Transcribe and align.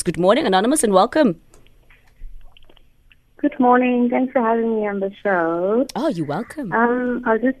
Good 0.00 0.18
morning, 0.18 0.46
Anonymous, 0.46 0.82
and 0.82 0.94
welcome. 0.94 1.38
Good 3.36 3.58
morning. 3.60 4.08
Thanks 4.08 4.32
for 4.32 4.40
having 4.40 4.76
me 4.76 4.86
on 4.86 5.00
the 5.00 5.12
show. 5.22 5.84
Oh, 5.96 6.08
you're 6.08 6.24
welcome. 6.24 6.72
Um, 6.72 7.22
I'll 7.26 7.38
just 7.38 7.58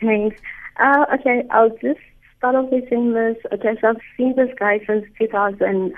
thanks. 0.00 0.36
Uh, 0.76 1.06
okay, 1.14 1.44
I'll 1.50 1.70
just 1.70 2.00
start 2.36 2.56
off 2.56 2.70
with 2.70 2.90
saying 2.90 3.14
this. 3.14 3.36
Okay, 3.52 3.76
so 3.80 3.90
I've 3.90 4.00
seen 4.16 4.34
this 4.36 4.50
guy 4.58 4.80
since 4.86 5.06
2015, 5.18 5.94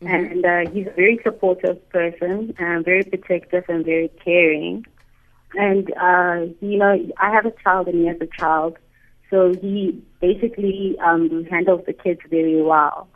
mm-hmm. 0.00 0.06
and 0.06 0.44
uh, 0.44 0.70
he's 0.72 0.86
a 0.86 0.92
very 0.92 1.20
supportive 1.22 1.88
person, 1.90 2.54
and 2.58 2.84
very 2.84 3.04
protective 3.04 3.64
and 3.68 3.84
very 3.84 4.10
caring. 4.24 4.84
And 5.54 5.92
uh, 5.94 6.46
you 6.60 6.78
know, 6.78 7.06
I 7.18 7.30
have 7.30 7.46
a 7.46 7.52
child, 7.62 7.88
and 7.88 8.00
he 8.00 8.06
has 8.06 8.16
a 8.20 8.26
child, 8.26 8.78
so 9.30 9.54
he 9.54 10.02
basically 10.20 10.96
um, 11.04 11.44
handles 11.50 11.82
the 11.86 11.92
kids 11.92 12.20
very 12.30 12.60
well. 12.62 13.08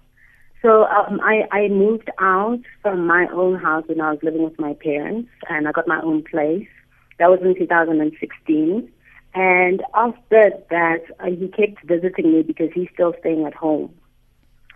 So 0.62 0.84
um, 0.84 1.20
I, 1.22 1.48
I 1.50 1.68
moved 1.68 2.08
out 2.20 2.60
from 2.82 3.06
my 3.06 3.26
own 3.32 3.58
house 3.58 3.84
when 3.86 4.00
I 4.00 4.12
was 4.12 4.20
living 4.22 4.44
with 4.44 4.58
my 4.60 4.74
parents, 4.74 5.28
and 5.48 5.66
I 5.66 5.72
got 5.72 5.88
my 5.88 6.00
own 6.00 6.22
place. 6.22 6.68
That 7.18 7.30
was 7.30 7.40
in 7.42 7.56
2016. 7.56 8.90
And 9.34 9.82
after 9.94 10.50
that, 10.70 11.02
uh, 11.18 11.26
he 11.26 11.48
kept 11.48 11.84
visiting 11.84 12.32
me 12.32 12.42
because 12.42 12.70
he's 12.72 12.88
still 12.94 13.14
staying 13.20 13.44
at 13.44 13.54
home. 13.54 13.92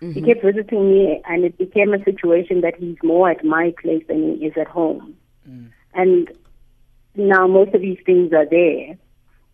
Mm-hmm. 0.03 0.13
He 0.13 0.23
kept 0.23 0.45
visiting 0.45 0.91
me, 0.91 1.23
and 1.27 1.45
it 1.45 1.57
became 1.57 1.95
a 1.95 2.03
situation 2.03 2.63
that 2.63 2.75
he's 2.77 2.97
more 3.03 3.31
at 3.31 3.45
my 3.45 3.73
place 3.81 4.05
than 4.09 4.37
he 4.39 4.47
is 4.47 4.55
at 4.61 4.67
home. 4.67 5.17
Mm. 5.49 5.71
And 5.95 6.31
now 7.15 7.47
most 7.47 7.75
of 7.75 7.81
these 7.81 7.99
things 8.05 8.33
are 8.33 8.47
there. 8.47 8.97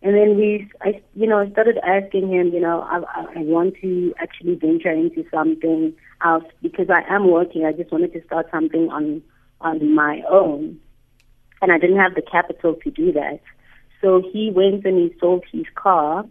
And 0.03 0.13
then 0.15 0.35
we, 0.35 0.69
I, 0.81 1.01
you 1.15 1.25
know, 1.27 1.39
I 1.39 1.49
started 1.51 1.77
asking 1.77 2.29
him, 2.29 2.49
you 2.49 2.59
know, 2.59 2.81
I, 2.81 2.97
I 3.37 3.39
want 3.39 3.75
to 3.81 4.13
actually 4.19 4.55
venture 4.55 4.91
into 4.91 5.23
something 5.31 5.93
else 6.21 6.43
because 6.61 6.89
I 6.89 7.03
am 7.09 7.31
working. 7.31 7.65
I 7.65 7.71
just 7.71 7.89
wanted 7.89 8.11
to 8.11 8.23
start 8.25 8.47
something 8.51 8.89
on 8.89 9.23
on 9.61 9.95
my 9.95 10.21
own, 10.29 10.77
and 11.61 11.71
I 11.71 11.77
didn't 11.77 11.99
have 11.99 12.15
the 12.15 12.21
capital 12.21 12.75
to 12.83 12.91
do 12.91 13.13
that. 13.13 13.39
So 14.01 14.21
he 14.33 14.51
went 14.53 14.85
and 14.85 14.97
he 14.97 15.17
sold 15.21 15.45
his 15.49 15.65
car 15.73 16.25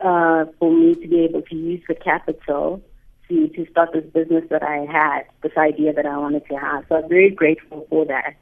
uh, 0.00 0.46
for 0.58 0.72
me 0.72 0.96
to 0.96 1.06
be 1.06 1.20
able 1.20 1.42
to 1.42 1.54
use 1.54 1.82
the 1.86 1.94
capital 1.94 2.82
to 3.28 3.46
to 3.46 3.70
start 3.70 3.90
this 3.92 4.04
business 4.12 4.44
that 4.50 4.64
I 4.64 4.78
had, 4.90 5.26
this 5.44 5.56
idea 5.56 5.92
that 5.92 6.06
I 6.06 6.18
wanted 6.18 6.44
to 6.48 6.56
have. 6.56 6.84
So 6.88 6.96
I'm 6.96 7.08
very 7.08 7.30
grateful 7.30 7.86
for 7.88 8.04
that. 8.06 8.34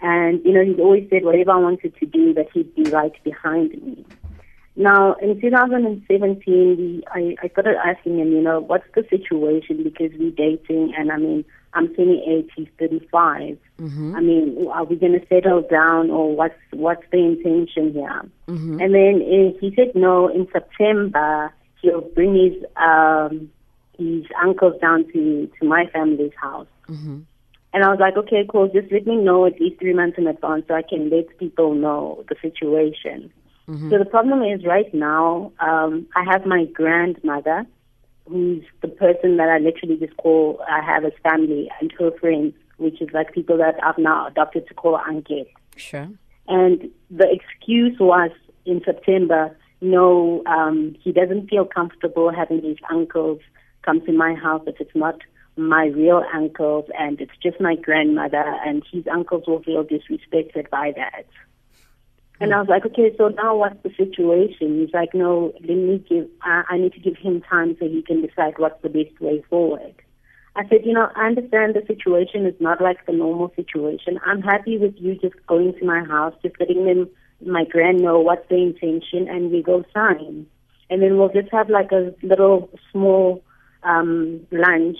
And, 0.00 0.44
you 0.44 0.52
know, 0.52 0.64
he's 0.64 0.78
always 0.78 1.08
said 1.10 1.24
whatever 1.24 1.52
I 1.52 1.56
wanted 1.56 1.96
to 1.96 2.06
do, 2.06 2.34
that 2.34 2.48
he'd 2.52 2.74
be 2.74 2.84
right 2.90 3.12
behind 3.24 3.70
me. 3.82 4.04
Now, 4.78 5.14
in 5.14 5.40
2017, 5.40 6.76
we, 6.76 7.02
I, 7.10 7.34
I 7.42 7.48
started 7.48 7.76
asking 7.82 8.18
him, 8.18 8.32
you 8.32 8.42
know, 8.42 8.60
what's 8.60 8.84
the 8.94 9.06
situation? 9.08 9.82
Because 9.82 10.10
we're 10.18 10.32
dating, 10.32 10.92
and 10.96 11.10
I 11.10 11.16
mean, 11.16 11.46
I'm 11.72 11.94
28, 11.94 12.50
he's 12.54 12.68
35. 12.78 13.58
Mm-hmm. 13.78 14.14
I 14.14 14.20
mean, 14.20 14.66
are 14.70 14.84
we 14.84 14.96
going 14.96 15.18
to 15.18 15.26
settle 15.28 15.62
down, 15.62 16.10
or 16.10 16.36
what's 16.36 16.58
what's 16.72 17.02
the 17.10 17.18
intention 17.18 17.94
here? 17.94 18.22
Mm-hmm. 18.48 18.80
And 18.80 18.94
then 18.94 19.14
uh, 19.22 19.58
he 19.60 19.74
said, 19.74 19.94
no. 19.94 20.28
In 20.28 20.46
September, 20.52 21.52
he'll 21.80 22.02
bring 22.02 22.34
his 22.34 22.64
um, 22.76 23.50
his 23.98 24.24
uncles 24.42 24.78
down 24.80 25.10
to 25.12 25.50
to 25.58 25.66
my 25.66 25.86
family's 25.86 26.32
house. 26.40 26.68
Mm-hmm. 26.88 27.20
And 27.76 27.84
I 27.84 27.90
was 27.90 28.00
like, 28.00 28.16
okay, 28.16 28.42
cool. 28.50 28.68
Just 28.68 28.90
let 28.90 29.06
me 29.06 29.16
know 29.16 29.44
at 29.44 29.60
least 29.60 29.80
three 29.80 29.92
months 29.92 30.16
in 30.16 30.26
advance 30.26 30.64
so 30.66 30.72
I 30.72 30.80
can 30.80 31.10
let 31.10 31.36
people 31.36 31.74
know 31.74 32.24
the 32.26 32.34
situation. 32.40 33.30
Mm-hmm. 33.68 33.90
So 33.90 33.98
the 33.98 34.06
problem 34.06 34.42
is 34.42 34.64
right 34.64 34.92
now, 34.94 35.52
um, 35.60 36.06
I 36.16 36.24
have 36.24 36.46
my 36.46 36.64
grandmother, 36.72 37.66
who's 38.26 38.64
the 38.80 38.88
person 38.88 39.36
that 39.36 39.50
I 39.50 39.58
literally 39.58 39.98
just 39.98 40.16
call, 40.16 40.58
I 40.66 40.82
have 40.82 41.04
as 41.04 41.12
family, 41.22 41.70
and 41.78 41.92
her 41.98 42.12
friends, 42.18 42.54
which 42.78 43.02
is 43.02 43.10
like 43.12 43.34
people 43.34 43.58
that 43.58 43.74
I've 43.84 43.98
now 43.98 44.28
adopted 44.28 44.66
to 44.68 44.72
call 44.72 44.98
Anke. 45.06 45.46
Sure. 45.76 46.08
And 46.48 46.88
the 47.10 47.30
excuse 47.30 47.98
was 48.00 48.30
in 48.64 48.80
September, 48.86 49.54
no, 49.82 50.42
um, 50.46 50.96
he 51.02 51.12
doesn't 51.12 51.50
feel 51.50 51.66
comfortable 51.66 52.32
having 52.32 52.62
his 52.62 52.78
uncles 52.90 53.40
come 53.82 54.00
to 54.06 54.12
my 54.12 54.32
house 54.32 54.62
if 54.66 54.80
it's 54.80 54.94
not 54.94 55.20
my 55.56 55.86
real 55.86 56.22
uncles 56.34 56.84
and 56.98 57.20
it's 57.20 57.36
just 57.42 57.60
my 57.60 57.74
grandmother 57.76 58.44
and 58.64 58.82
his 58.92 59.06
uncles 59.06 59.44
will 59.46 59.62
feel 59.62 59.84
disrespected 59.84 60.68
by 60.70 60.92
that. 60.96 61.26
And 62.38 62.52
I 62.52 62.58
was 62.58 62.68
like, 62.68 62.84
okay, 62.84 63.14
so 63.16 63.28
now 63.28 63.56
what's 63.56 63.82
the 63.82 63.88
situation? 63.96 64.80
He's 64.80 64.92
like, 64.92 65.14
no, 65.14 65.54
let 65.60 65.76
me 65.76 66.04
give, 66.06 66.28
I, 66.42 66.64
I 66.68 66.76
need 66.76 66.92
to 66.92 67.00
give 67.00 67.16
him 67.16 67.40
time 67.40 67.76
so 67.78 67.88
he 67.88 68.02
can 68.02 68.20
decide 68.20 68.58
what's 68.58 68.80
the 68.82 68.90
best 68.90 69.18
way 69.20 69.42
forward. 69.48 69.94
I 70.54 70.68
said, 70.68 70.84
you 70.84 70.92
know, 70.92 71.08
I 71.14 71.26
understand 71.26 71.74
the 71.74 71.84
situation 71.86 72.44
is 72.44 72.54
not 72.60 72.80
like 72.80 73.04
the 73.06 73.12
normal 73.12 73.52
situation. 73.56 74.20
I'm 74.24 74.42
happy 74.42 74.76
with 74.76 74.94
you 74.98 75.14
just 75.14 75.34
going 75.46 75.74
to 75.78 75.84
my 75.84 76.04
house, 76.04 76.34
just 76.42 76.60
letting 76.60 76.84
them, 76.84 77.08
my 77.44 77.64
grand 77.64 78.00
know 78.00 78.20
what's 78.20 78.46
the 78.48 78.56
intention 78.56 79.28
and 79.28 79.50
we 79.50 79.62
go 79.62 79.84
sign. 79.94 80.46
And 80.90 81.02
then 81.02 81.16
we'll 81.16 81.32
just 81.32 81.50
have 81.52 81.70
like 81.70 81.90
a 81.92 82.14
little 82.22 82.70
small 82.92 83.42
um, 83.82 84.46
lunch 84.50 84.98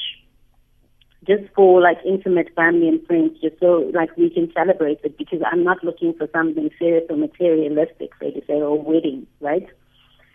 just 1.26 1.42
for 1.54 1.80
like 1.80 1.98
intimate 2.04 2.54
family 2.54 2.88
and 2.88 3.04
friends, 3.06 3.38
just 3.40 3.58
so 3.58 3.90
like 3.92 4.16
we 4.16 4.30
can 4.30 4.52
celebrate 4.52 5.00
it 5.02 5.18
because 5.18 5.40
I'm 5.50 5.64
not 5.64 5.82
looking 5.82 6.14
for 6.14 6.28
something 6.32 6.70
serious 6.78 7.04
or 7.10 7.16
materialistic, 7.16 8.12
say 8.20 8.30
to 8.30 8.40
say, 8.46 8.54
or 8.54 8.80
wedding, 8.80 9.26
right? 9.40 9.66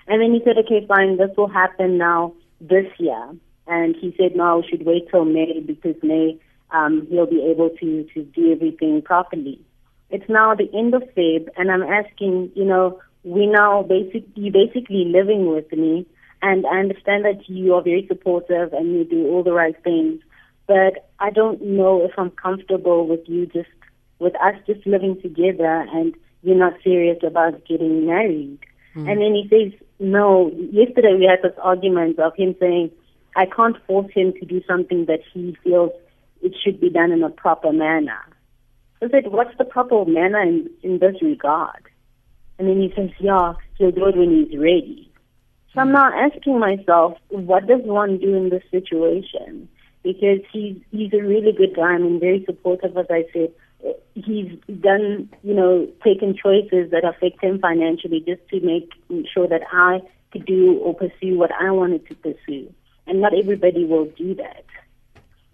And 0.07 0.21
then 0.21 0.33
he 0.33 0.41
said, 0.43 0.57
okay, 0.57 0.85
fine, 0.87 1.17
this 1.17 1.29
will 1.37 1.47
happen 1.47 1.97
now 1.97 2.33
this 2.59 2.87
year. 2.97 3.29
And 3.67 3.95
he 3.95 4.13
said, 4.17 4.35
no, 4.35 4.57
we 4.57 4.67
should 4.69 4.85
wait 4.85 5.09
till 5.09 5.23
May 5.23 5.61
because 5.65 5.95
May 6.03 6.37
um, 6.71 7.07
he'll 7.09 7.27
be 7.27 7.45
able 7.49 7.69
to, 7.69 8.03
to 8.13 8.23
do 8.23 8.51
everything 8.51 9.01
properly. 9.01 9.61
It's 10.09 10.27
now 10.27 10.55
the 10.55 10.69
end 10.77 10.93
of 10.93 11.03
Feb, 11.15 11.47
and 11.55 11.71
I'm 11.71 11.83
asking, 11.83 12.51
you 12.53 12.65
know, 12.65 12.99
we 13.23 13.47
now 13.47 13.83
basically, 13.83 14.49
basically 14.49 15.05
living 15.05 15.47
with 15.47 15.71
me, 15.71 16.05
and 16.41 16.65
I 16.65 16.79
understand 16.79 17.23
that 17.23 17.47
you 17.47 17.75
are 17.75 17.81
very 17.81 18.05
supportive 18.07 18.73
and 18.73 18.91
you 18.93 19.05
do 19.05 19.27
all 19.27 19.43
the 19.43 19.53
right 19.53 19.81
things 19.83 20.21
but 20.71 21.09
I 21.19 21.31
don't 21.31 21.61
know 21.61 22.05
if 22.05 22.11
I'm 22.17 22.31
comfortable 22.31 23.05
with 23.05 23.27
you 23.27 23.45
just 23.45 23.67
with 24.19 24.33
us 24.35 24.55
just 24.65 24.87
living 24.87 25.21
together 25.21 25.85
and 25.93 26.15
you're 26.43 26.55
not 26.55 26.75
serious 26.81 27.17
about 27.27 27.65
getting 27.65 28.05
married. 28.05 28.57
Mm. 28.95 29.11
And 29.11 29.21
then 29.21 29.35
he 29.35 29.47
says, 29.49 29.77
no, 29.99 30.49
yesterday 30.71 31.15
we 31.19 31.25
had 31.25 31.41
this 31.43 31.57
argument 31.61 32.19
of 32.19 32.33
him 32.37 32.55
saying, 32.57 32.89
I 33.35 33.47
can't 33.47 33.75
force 33.85 34.11
him 34.13 34.31
to 34.39 34.45
do 34.45 34.61
something 34.65 35.07
that 35.07 35.19
he 35.33 35.57
feels 35.61 35.91
it 36.41 36.53
should 36.63 36.79
be 36.79 36.89
done 36.89 37.11
in 37.11 37.21
a 37.21 37.29
proper 37.29 37.73
manner. 37.73 38.21
I 39.03 39.09
said, 39.09 39.27
what's 39.27 39.57
the 39.57 39.65
proper 39.65 40.05
manner 40.05 40.41
in, 40.41 40.69
in 40.83 40.99
this 40.99 41.15
regard? 41.21 41.83
And 42.59 42.69
then 42.69 42.79
he 42.79 42.93
says, 42.95 43.09
yeah, 43.19 43.55
he'll 43.77 43.91
do 43.91 44.07
it 44.07 44.15
when 44.15 44.45
he's 44.45 44.57
ready. 44.57 45.11
So 45.73 45.81
I'm 45.81 45.87
hmm. 45.87 45.93
now 45.95 46.29
asking 46.29 46.59
myself, 46.59 47.17
what 47.27 47.67
does 47.67 47.81
one 47.83 48.19
do 48.19 48.35
in 48.35 48.49
this 48.49 48.63
situation? 48.71 49.67
Because 50.03 50.39
he's 50.51 50.77
he's 50.91 51.13
a 51.13 51.21
really 51.21 51.51
good 51.51 51.75
guy. 51.75 51.93
I 51.93 51.97
mean, 51.97 52.19
very 52.19 52.43
supportive, 52.45 52.97
as 52.97 53.07
I 53.09 53.25
said. 53.33 53.51
He's 54.13 54.51
done, 54.79 55.27
you 55.41 55.55
know, 55.55 55.87
taken 56.03 56.37
choices 56.37 56.91
that 56.91 57.03
affect 57.03 57.43
him 57.43 57.59
financially 57.59 58.19
just 58.19 58.47
to 58.49 58.59
make 58.59 58.91
sure 59.33 59.47
that 59.47 59.61
I 59.71 60.01
could 60.31 60.45
do 60.45 60.77
or 60.79 60.93
pursue 60.93 61.37
what 61.37 61.51
I 61.59 61.71
wanted 61.71 62.07
to 62.07 62.15
pursue. 62.15 62.71
And 63.07 63.21
not 63.21 63.33
everybody 63.33 63.85
will 63.85 64.05
do 64.05 64.35
that. 64.35 64.65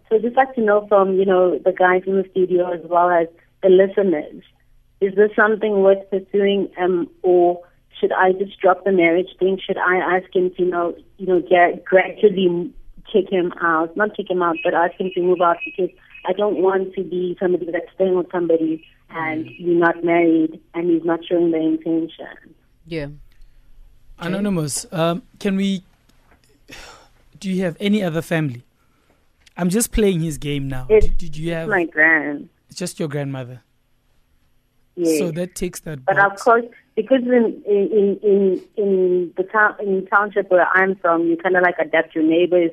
So 0.10 0.20
just 0.20 0.36
like 0.36 0.56
to 0.56 0.62
know 0.62 0.88
from, 0.88 1.16
you 1.16 1.26
know, 1.26 1.58
the 1.58 1.72
guys 1.72 2.04
in 2.06 2.16
the 2.16 2.28
studio 2.32 2.72
as 2.72 2.82
well 2.84 3.10
as 3.10 3.28
the 3.64 3.70
listeners, 3.70 4.44
is 5.00 5.16
this 5.16 5.32
something 5.36 5.82
worth 5.82 6.10
pursuing 6.10 6.70
um, 6.78 7.10
or 7.24 7.62
should 8.00 8.12
I 8.12 8.32
just 8.34 8.60
drop 8.60 8.84
the 8.84 8.92
marriage 8.92 9.30
thing? 9.40 9.60
Should 9.66 9.78
I 9.78 9.98
ask 9.98 10.34
him 10.36 10.52
to, 10.52 10.64
you 10.64 10.70
know, 10.70 10.96
you 11.18 11.28
know, 11.28 11.42
get 11.42 11.84
gradually 11.84 12.74
kick 13.12 13.30
him 13.30 13.54
out, 13.62 13.96
not 13.96 14.16
kick 14.16 14.30
him 14.30 14.42
out, 14.42 14.58
but 14.64 14.74
ask 14.74 15.00
him 15.00 15.12
to 15.14 15.22
move 15.22 15.42
out 15.42 15.58
because 15.66 15.90
I 16.26 16.34
don't 16.34 16.58
want 16.62 16.94
to 16.96 17.04
be 17.04 17.38
somebody 17.40 17.72
that's 17.72 17.92
staying 17.96 18.16
with 18.16 18.32
somebody 18.32 18.86
and 19.10 19.46
mm. 19.46 19.56
you're 19.58 19.76
not 19.76 20.04
married 20.04 20.60
and 20.74 20.90
he's 20.90 21.04
not 21.04 21.26
showing 21.26 21.52
the 21.52 21.58
intention. 21.58 22.56
Yeah. 22.86 23.08
Anonymous, 24.20 24.86
um, 24.92 25.24
can 25.40 25.56
we? 25.56 25.84
Do 27.40 27.52
you 27.52 27.64
have 27.64 27.78
any 27.80 28.02
other 28.02 28.24
family? 28.24 28.64
I'm 29.58 29.70
just 29.70 29.92
playing 29.92 30.22
his 30.22 30.38
game 30.38 30.68
now. 30.68 30.88
It's, 30.90 31.06
did, 31.08 31.18
did 31.18 31.38
you 31.38 31.54
have 31.54 31.70
my 31.70 31.86
grand? 31.86 32.50
It's 32.70 32.80
just 32.80 33.00
your 33.00 33.10
grandmother. 33.10 33.62
Yes. 34.96 35.20
So 35.20 35.32
that 35.32 35.54
takes 35.54 35.80
that. 35.82 36.04
But 36.04 36.16
box. 36.16 36.42
of 36.42 36.44
course, 36.44 36.66
because 36.96 37.22
in 37.22 37.62
in 37.68 38.20
in 38.24 38.62
in 38.76 39.34
the 39.38 39.44
town 39.44 39.76
in 39.80 40.08
township 40.08 40.50
where 40.50 40.68
I'm 40.74 40.96
from, 40.96 41.28
you 41.28 41.38
kind 41.38 41.56
of 41.56 41.62
like 41.62 41.76
adapt 41.80 42.16
your 42.16 42.24
neighbors 42.24 42.72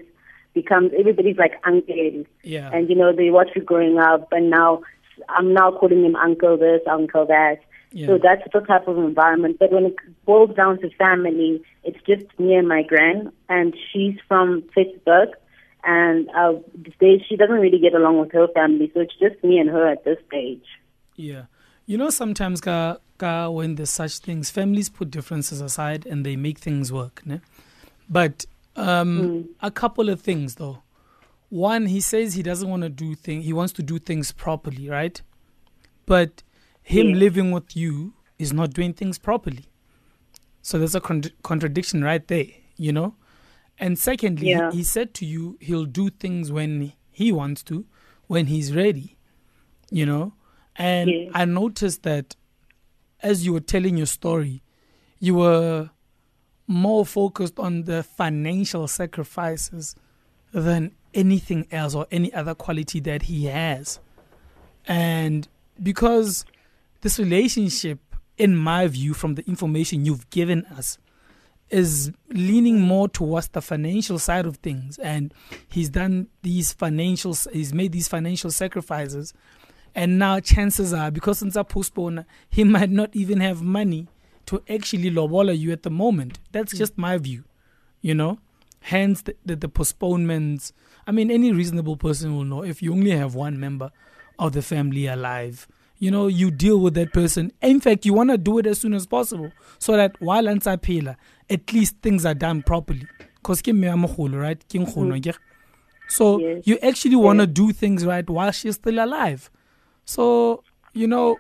becomes 0.55 0.93
everybody's 0.99 1.37
like 1.37 1.61
uncle. 1.65 2.25
Yeah. 2.43 2.71
And 2.73 2.89
you 2.89 2.95
know, 2.95 3.13
they 3.15 3.31
watch 3.31 3.49
you 3.55 3.63
growing 3.63 3.99
up 3.99 4.29
and 4.33 4.51
now 4.51 4.83
I'm 5.29 5.53
now 5.53 5.73
calling 5.73 6.05
him 6.05 6.17
uncle 6.17 6.57
this, 6.57 6.81
uncle 6.91 7.27
that. 7.27 7.59
Yeah. 7.93 8.07
So 8.09 8.19
that's 8.23 8.43
the 8.53 8.61
type 8.61 8.89
of 8.89 8.99
environment. 8.99 9.59
But 9.61 9.71
when 9.71 9.85
it 9.87 9.97
boils 10.25 10.55
down 10.57 10.81
to 10.81 10.91
family, 10.97 11.63
it's 11.85 11.99
just 12.07 12.27
me 12.39 12.55
and 12.55 12.67
my 12.67 12.83
grand 12.83 13.31
and 13.49 13.75
she's 13.93 14.17
from 14.27 14.63
Pietersburg 14.77 15.29
and 15.85 16.29
uh, 16.31 16.55
they, 16.99 17.25
she 17.29 17.37
doesn't 17.37 17.57
really 17.57 17.79
get 17.79 17.95
along 17.95 18.19
with 18.19 18.33
her 18.33 18.49
family, 18.55 18.91
so 18.95 19.01
it's 19.01 19.15
just 19.19 19.43
me 19.45 19.59
and 19.59 19.69
her 19.69 19.87
at 19.87 20.05
this 20.05 20.19
stage. 20.27 20.65
Yeah. 21.15 21.45
You 21.87 21.99
know, 21.99 22.09
sometimes 22.11 22.63
ka, 22.63 22.97
ka, 23.19 23.51
when 23.51 23.75
there's 23.75 23.91
such 23.91 24.19
things, 24.19 24.51
families 24.51 24.89
put 24.89 25.11
differences 25.11 25.61
aside 25.61 26.07
and 26.07 26.25
they 26.25 26.37
make 26.37 26.59
things 26.59 26.91
work. 26.91 27.21
Ne? 27.27 27.41
But 28.09 28.47
um, 28.77 29.21
mm. 29.21 29.49
a 29.61 29.71
couple 29.71 30.09
of 30.09 30.21
things, 30.21 30.57
though. 30.57 30.83
One, 31.49 31.87
he 31.87 32.01
says 32.01 32.35
he 32.35 32.43
doesn't 32.43 32.69
want 32.69 32.83
to 32.83 32.89
do 32.89 33.15
things, 33.15 33.45
he 33.45 33.53
wants 33.53 33.73
to 33.75 33.83
do 33.83 33.99
things 33.99 34.33
properly, 34.33 34.89
right? 34.89 35.21
But 36.07 36.43
him 36.83 37.11
yeah. 37.11 37.17
living 37.17 37.51
with 37.51 37.77
you 37.77 38.15
is 38.39 38.53
not 38.53 38.73
doing 38.73 38.93
things 38.93 39.19
properly. 39.19 39.67
So 40.63 40.79
there's 40.79 40.95
a 40.95 41.01
con- 41.01 41.31
contradiction 41.43 42.03
right 42.03 42.27
there, 42.27 42.47
you 42.77 42.93
know? 42.93 43.15
And 43.79 43.99
secondly, 43.99 44.51
yeah. 44.51 44.71
he, 44.71 44.83
said 44.83 45.15
to 45.15 45.27
you 45.27 45.59
he'll 45.61 45.85
do 45.85 46.11
things 46.11 46.51
when 46.51 46.93
he 47.11 47.33
wants 47.33 47.63
to, 47.65 47.87
when 48.27 48.47
he's 48.47 48.75
ready, 48.75 49.17
you 49.91 50.07
know? 50.07 50.35
And 50.77 51.11
yeah. 51.11 51.31
I 51.35 51.45
noticed 51.45 52.03
that 52.03 52.37
as 53.23 53.45
you 53.45 53.53
were 53.53 53.61
telling 53.61 53.97
your 53.97 54.07
story, 54.07 54.63
you 55.19 55.35
were 55.35 55.91
more 56.67 57.05
focused 57.05 57.59
on 57.59 57.83
the 57.83 58.03
financial 58.03 58.89
sacrifices 58.89 59.95
than 60.53 60.93
anything 61.13 61.67
else 61.71 61.95
or 61.95 62.07
any 62.11 62.33
other 62.33 62.55
quality 62.55 63.01
that 63.01 63.23
he 63.23 63.47
has. 63.47 64.01
And 64.87 65.49
because 65.83 66.45
this 67.01 67.19
relationship, 67.19 67.99
in 68.39 68.57
my 68.57 68.87
view, 68.87 69.15
from 69.15 69.35
the 69.35 69.47
information 69.47 70.05
you've 70.05 70.29
given 70.31 70.65
us, 70.67 70.99
is 71.71 72.13
leaning 72.29 72.81
more 72.81 73.09
towards 73.09 73.49
the 73.49 73.63
financial 73.63 74.19
side 74.19 74.47
of 74.47 74.57
things 74.59 74.99
and 74.99 75.33
he's 75.69 75.89
done 75.89 76.29
these 76.43 76.73
financial 76.73 77.35
he's 77.53 77.73
made 77.73 77.91
these 77.91 78.07
financial 78.07 78.51
sacrifices 78.51 79.33
and 79.95 80.19
now 80.19 80.39
chances 80.39 80.93
are 80.93 81.11
because 81.11 81.39
since 81.39 81.57
I 81.57 81.63
postpone 81.63 82.27
he 82.51 82.65
might 82.77 82.91
not 82.91 83.11
even 83.17 83.41
have 83.41 83.63
money 83.63 84.09
to 84.47 84.63
actually 84.69 85.11
lobola 85.11 85.53
you 85.53 85.73
at 85.73 85.83
the 85.83 85.91
moment 85.91 86.39
that's 86.53 86.75
mm. 86.75 86.79
just 86.79 86.97
my 86.99 87.19
view 87.19 87.45
you 88.01 88.15
know 88.15 88.39
hence 88.81 89.23
the, 89.23 89.35
the, 89.45 89.57
the 89.57 89.69
postponements 89.69 90.73
i 91.07 91.13
mean 91.13 91.31
any 91.31 91.53
reasonable 91.53 91.97
person 91.97 92.37
will 92.37 92.45
know 92.45 92.63
if 92.63 92.83
you 92.83 92.93
only 92.93 93.11
have 93.11 93.35
one 93.35 93.59
member 93.59 93.91
of 94.39 94.53
the 94.53 94.63
family 94.63 95.07
alive 95.07 95.67
you 95.99 96.11
know, 96.11 96.27
you 96.27 96.51
deal 96.51 96.79
with 96.81 96.95
that 96.95 97.13
person. 97.13 97.53
In 97.63 97.81
fact, 97.81 98.05
you 98.05 98.13
want 98.13 98.31
to 98.31 98.39
do 98.39 98.59
it 98.59 98.67
as 98.67 98.79
soon 98.79 98.95
as 98.95 99.07
possible 99.07 99.51
so 99.79 99.97
that 99.97 100.21
while 100.21 100.45
Pila, 100.83 101.17
at 101.49 101.73
least 101.73 101.97
things 102.03 102.27
are 102.27 102.35
done 102.35 102.63
properly. 102.63 103.07
Because 103.37 103.63
right? 103.67 104.63
Mm-hmm. 104.69 105.31
So 106.09 106.39
yes. 106.39 106.63
you 106.67 106.79
actually 106.83 107.17
want 107.17 107.41
to 107.41 107.47
do 107.47 107.73
things 107.73 108.05
right 108.05 108.29
while 108.29 108.51
she's 108.51 108.75
still 108.75 109.03
alive. 109.03 109.51
So, 110.05 110.63
you 110.93 111.07
know, 111.07 111.39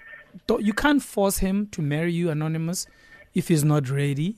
you 0.60 0.72
can't 0.72 1.02
force 1.02 1.38
him 1.38 1.68
to 1.68 1.82
marry 1.82 2.12
you 2.12 2.30
anonymous 2.30 2.86
if 3.34 3.48
he's 3.48 3.64
not 3.64 3.88
ready. 3.90 4.36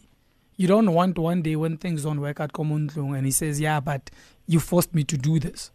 You 0.57 0.67
don't 0.67 0.93
want 0.93 1.19
one 1.19 1.43
day 1.43 1.57
when 1.57 1.77
things 1.77 2.05
don't 2.05 2.21
work 2.21 2.41
out 2.41 2.57
and 2.59 3.25
he 3.25 3.31
says, 3.31 3.61
Yeah, 3.61 3.81
but 3.81 4.11
you 4.47 4.61
forced 4.61 4.95
me 4.95 5.05
to 5.05 5.17
do 5.19 5.39
this. 5.39 5.71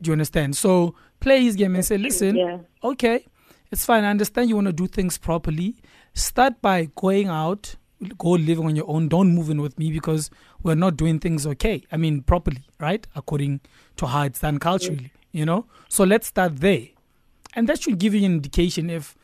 Do 0.00 0.08
you 0.08 0.12
understand? 0.12 0.56
So 0.56 0.94
play 1.20 1.42
his 1.42 1.56
game 1.56 1.74
and 1.74 1.84
say, 1.84 1.96
Listen, 1.96 2.36
yeah. 2.36 2.58
okay, 2.84 3.24
it's 3.70 3.84
fine. 3.84 4.04
I 4.04 4.10
understand 4.10 4.48
you 4.48 4.56
want 4.56 4.66
to 4.66 4.72
do 4.72 4.86
things 4.86 5.18
properly. 5.18 5.76
Start 6.14 6.60
by 6.60 6.88
going 6.96 7.28
out, 7.28 7.76
go 8.18 8.30
living 8.30 8.66
on 8.66 8.76
your 8.76 8.88
own. 8.88 9.08
Don't 9.08 9.34
move 9.34 9.50
in 9.50 9.60
with 9.60 9.78
me 9.78 9.90
because 9.92 10.30
we're 10.62 10.74
not 10.74 10.96
doing 10.96 11.18
things 11.18 11.46
okay. 11.46 11.82
I 11.92 11.96
mean, 11.96 12.22
properly, 12.22 12.62
right? 12.78 13.06
According 13.14 13.60
to 13.96 14.06
how 14.06 14.22
it's 14.22 14.40
done 14.40 14.58
culturally, 14.58 15.12
you 15.32 15.44
know? 15.44 15.66
So 15.88 16.04
let's 16.04 16.26
start 16.26 16.58
there. 16.58 16.88
And 17.54 17.68
that 17.68 17.82
should 17.82 17.98
give 17.98 18.14
you 18.14 18.20
an 18.20 18.32
indication 18.32 18.90
if, 18.90 19.16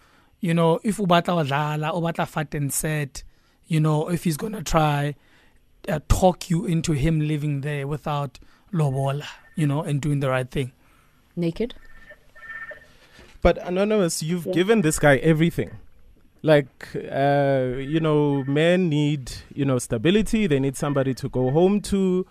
you 0.44 0.52
know, 0.52 0.78
if 0.82 0.98
Ubata 0.98 1.32
Wadala, 1.42 1.90
Ubata 1.94 2.28
Fat 2.28 2.54
and 2.54 2.70
said, 2.70 3.22
you 3.66 3.80
know, 3.80 4.10
if 4.10 4.24
he's 4.24 4.36
going 4.36 4.52
to 4.52 4.62
try 4.62 5.14
uh, 5.88 6.00
talk 6.06 6.50
you 6.50 6.66
into 6.66 6.92
him 6.92 7.18
living 7.20 7.62
there 7.62 7.86
without 7.86 8.38
lobola, 8.70 9.26
you 9.54 9.66
know, 9.66 9.80
and 9.80 10.02
doing 10.02 10.20
the 10.20 10.28
right 10.28 10.50
thing. 10.50 10.72
Naked? 11.34 11.74
But 13.40 13.56
anonymous, 13.66 14.22
you've 14.22 14.44
yeah. 14.44 14.52
given 14.52 14.82
this 14.82 14.98
guy 14.98 15.16
everything. 15.16 15.70
Like, 16.42 16.94
uh, 16.94 17.76
you 17.78 18.00
know, 18.00 18.44
men 18.44 18.90
need, 18.90 19.32
you 19.54 19.64
know, 19.64 19.78
stability. 19.78 20.46
They 20.46 20.60
need 20.60 20.76
somebody 20.76 21.14
to 21.14 21.30
go 21.30 21.52
home 21.52 21.80
to. 21.88 22.26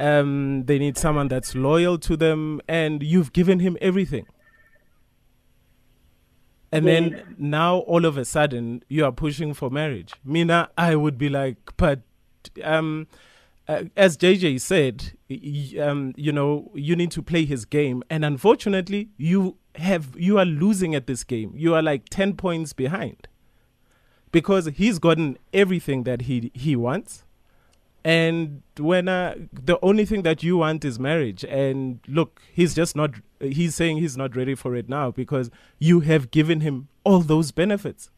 Um, 0.00 0.64
they 0.64 0.80
need 0.80 0.98
someone 0.98 1.28
that's 1.28 1.54
loyal 1.54 1.98
to 1.98 2.16
them, 2.16 2.60
and 2.66 3.00
you've 3.00 3.32
given 3.32 3.60
him 3.60 3.78
everything. 3.80 4.26
And 6.74 6.86
then 6.86 7.36
now, 7.38 7.78
all 7.78 8.04
of 8.04 8.18
a 8.18 8.24
sudden, 8.24 8.82
you 8.88 9.04
are 9.04 9.12
pushing 9.12 9.54
for 9.54 9.70
marriage. 9.70 10.12
Mina, 10.24 10.70
I 10.76 10.96
would 10.96 11.18
be 11.18 11.28
like, 11.28 11.56
but 11.76 12.00
um, 12.62 13.06
uh, 13.68 13.84
as 13.96 14.16
JJ 14.16 14.60
said, 14.60 15.12
um, 15.80 16.12
you 16.16 16.32
know, 16.32 16.70
you 16.74 16.96
need 16.96 17.10
to 17.12 17.22
play 17.22 17.44
his 17.44 17.64
game, 17.64 18.02
and 18.10 18.24
unfortunately, 18.24 19.08
you 19.16 19.56
have 19.76 20.14
you 20.18 20.38
are 20.38 20.44
losing 20.44 20.94
at 20.94 21.06
this 21.06 21.24
game. 21.24 21.52
You 21.54 21.74
are 21.74 21.82
like 21.82 22.08
10 22.08 22.34
points 22.34 22.72
behind. 22.72 23.28
Because 24.30 24.66
he's 24.66 24.98
gotten 24.98 25.38
everything 25.52 26.02
that 26.04 26.22
he 26.22 26.50
he 26.54 26.74
wants. 26.74 27.23
And 28.04 28.62
when 28.78 29.08
uh, 29.08 29.34
the 29.52 29.78
only 29.82 30.04
thing 30.04 30.22
that 30.22 30.42
you 30.42 30.58
want 30.58 30.84
is 30.84 30.98
marriage 30.98 31.42
and 31.44 32.00
look, 32.06 32.42
he's 32.52 32.74
just 32.74 32.94
not 32.94 33.14
he's 33.40 33.74
saying 33.74 33.96
he's 33.96 34.16
not 34.16 34.36
ready 34.36 34.54
for 34.54 34.76
it 34.76 34.88
now 34.88 35.10
because 35.10 35.50
you 35.78 36.00
have 36.00 36.30
given 36.30 36.60
him 36.60 36.88
all 37.02 37.20
those 37.20 37.50
benefits. 37.50 38.10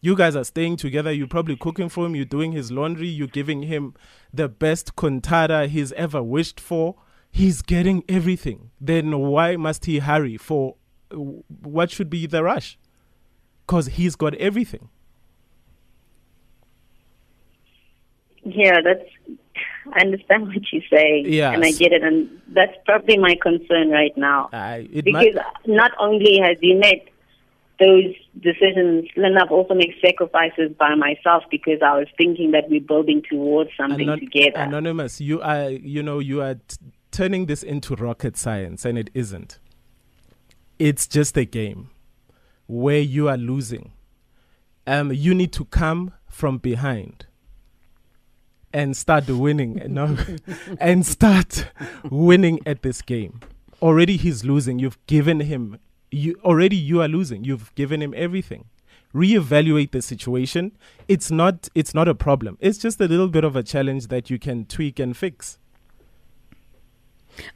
You 0.00 0.16
guys 0.16 0.34
are 0.34 0.42
staying 0.42 0.78
together. 0.78 1.12
You're 1.12 1.28
probably 1.28 1.54
cooking 1.56 1.88
for 1.88 2.04
him. 2.04 2.16
You're 2.16 2.24
doing 2.24 2.50
his 2.50 2.72
laundry. 2.72 3.06
You're 3.06 3.28
giving 3.28 3.62
him 3.62 3.94
the 4.34 4.48
best 4.48 4.96
contara 4.96 5.68
he's 5.68 5.92
ever 5.92 6.20
wished 6.20 6.58
for 6.58 6.96
he's 7.32 7.62
getting 7.62 8.04
everything. 8.08 8.70
Then 8.80 9.18
why 9.18 9.56
must 9.56 9.86
he 9.86 9.98
hurry 9.98 10.36
for 10.36 10.76
what 11.10 11.90
should 11.90 12.10
be 12.10 12.26
the 12.26 12.44
rush? 12.44 12.78
Because 13.66 13.86
he's 13.86 14.14
got 14.14 14.34
everything. 14.34 14.90
Yeah, 18.44 18.80
that's. 18.82 19.08
I 19.94 20.00
understand 20.00 20.46
what 20.46 20.72
you 20.72 20.80
say, 20.90 21.24
yes. 21.26 21.54
and 21.54 21.64
I 21.64 21.72
get 21.72 21.92
it, 21.92 22.02
and 22.02 22.40
that's 22.48 22.72
probably 22.86 23.18
my 23.18 23.36
concern 23.42 23.90
right 23.90 24.16
now. 24.16 24.48
Uh, 24.52 24.82
because 24.92 25.36
not 25.66 25.90
only 25.98 26.38
has 26.40 26.56
he 26.60 26.74
made 26.74 27.02
those 27.80 28.14
decisions, 28.40 29.08
then 29.16 29.36
I've 29.36 29.50
also 29.50 29.74
made 29.74 29.94
sacrifices 30.00 30.70
by 30.78 30.94
myself 30.94 31.42
because 31.50 31.80
I 31.84 31.98
was 31.98 32.06
thinking 32.16 32.52
that 32.52 32.70
we're 32.70 32.80
building 32.80 33.22
towards 33.28 33.70
something 33.76 34.08
Anon- 34.08 34.20
together. 34.20 34.58
Anonymous, 34.60 35.20
you 35.20 35.40
are, 35.42 35.70
you 35.70 36.02
know, 36.02 36.20
you 36.20 36.40
are 36.42 36.54
t- 36.54 36.76
turning 37.10 37.46
this 37.46 37.62
into 37.62 37.96
rocket 37.96 38.36
science, 38.36 38.84
and 38.84 38.96
it 38.96 39.10
isn't. 39.14 39.58
It's 40.78 41.06
just 41.06 41.36
a 41.36 41.44
game 41.44 41.90
where 42.66 43.00
you 43.00 43.28
are 43.28 43.36
losing. 43.36 43.92
Um, 44.86 45.12
you 45.12 45.34
need 45.34 45.52
to 45.52 45.64
come 45.66 46.14
from 46.28 46.58
behind 46.58 47.26
and 48.72 48.96
start 48.96 49.28
winning 49.28 49.82
no, 49.88 50.16
and 50.80 51.06
start 51.06 51.66
winning 52.10 52.60
at 52.66 52.82
this 52.82 53.02
game. 53.02 53.40
Already 53.80 54.16
he's 54.16 54.44
losing. 54.44 54.78
You've 54.78 55.04
given 55.06 55.40
him 55.40 55.78
you 56.12 56.38
already 56.44 56.76
you 56.76 57.00
are 57.00 57.08
losing. 57.08 57.44
You've 57.44 57.74
given 57.74 58.02
him 58.02 58.14
everything. 58.16 58.66
Reevaluate 59.14 59.90
the 59.90 60.02
situation. 60.02 60.72
It's 61.08 61.30
not 61.30 61.68
it's 61.74 61.94
not 61.94 62.08
a 62.08 62.14
problem. 62.14 62.58
It's 62.60 62.78
just 62.78 63.00
a 63.00 63.08
little 63.08 63.28
bit 63.28 63.44
of 63.44 63.56
a 63.56 63.62
challenge 63.62 64.08
that 64.08 64.30
you 64.30 64.38
can 64.38 64.64
tweak 64.66 64.98
and 64.98 65.16
fix. 65.16 65.58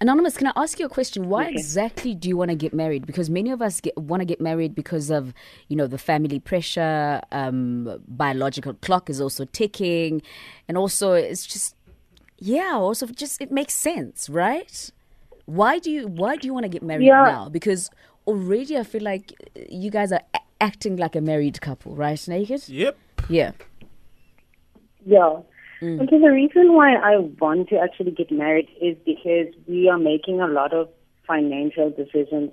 Anonymous, 0.01 0.37
can 0.37 0.49
I 0.49 0.53
ask 0.57 0.79
you 0.79 0.87
a 0.87 0.89
question? 0.89 1.29
Why 1.29 1.45
okay. 1.45 1.53
exactly 1.53 2.15
do 2.15 2.29
you 2.29 2.37
want 2.37 2.51
to 2.51 2.57
get 2.57 2.73
married? 2.73 3.07
Because 3.07 3.29
many 3.31 3.51
of 3.51 3.61
us 3.61 3.81
want 3.97 4.21
to 4.21 4.25
get 4.25 4.41
married 4.41 4.75
because 4.75 5.11
of, 5.11 5.35
you 5.69 5.77
know, 5.77 5.87
the 5.87 5.99
family 5.99 6.39
pressure. 6.39 7.21
Um, 7.33 8.01
biological 8.09 8.75
clock 8.75 9.11
is 9.11 9.21
also 9.21 9.45
ticking, 9.45 10.23
and 10.69 10.77
also 10.77 11.13
it's 11.13 11.47
just, 11.47 11.75
yeah, 12.39 12.73
also 12.75 13.07
just 13.07 13.41
it 13.41 13.51
makes 13.51 13.75
sense, 13.75 14.29
right? 14.29 14.91
Why 15.47 15.79
do 15.79 15.91
you 15.91 16.09
Why 16.09 16.37
do 16.37 16.47
you 16.47 16.55
want 16.55 16.65
to 16.65 16.69
get 16.69 16.83
married 16.83 17.07
yeah. 17.07 17.23
now? 17.25 17.49
Because 17.49 17.91
already 18.27 18.77
I 18.77 18.83
feel 18.83 19.03
like 19.03 19.33
you 19.69 19.91
guys 19.91 20.13
are 20.13 20.23
a- 20.35 20.41
acting 20.61 20.97
like 20.97 21.15
a 21.17 21.21
married 21.21 21.61
couple, 21.61 21.95
right? 21.95 22.27
Naked. 22.29 22.69
Yep. 22.69 22.99
Yeah. 23.29 23.53
Yeah. 25.05 25.41
Mm. 25.81 26.01
Okay, 26.03 26.19
the 26.19 26.33
reason 26.33 26.75
why 26.75 26.95
I 26.95 27.19
want 27.19 27.69
to 27.69 27.79
actually 27.79 28.13
get 28.13 28.31
married 28.31 28.69
is 28.81 28.97
because 29.05 29.53
we 29.67 29.89
are 29.89 29.99
making 29.99 30.41
a 30.41 30.47
lot 30.47 30.73
of 30.73 30.89
financial 31.27 31.91
decisions 31.91 32.53